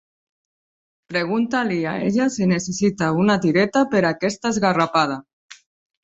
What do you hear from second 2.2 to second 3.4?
si necessita una